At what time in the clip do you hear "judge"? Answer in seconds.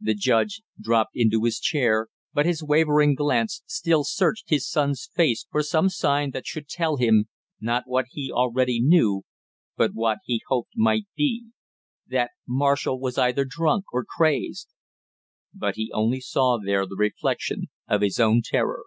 0.14-0.62